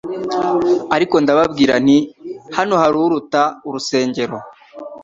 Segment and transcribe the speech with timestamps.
[0.95, 1.97] ariko ndababwira nti:
[2.57, 4.37] "Hano hari Uruta urusengero,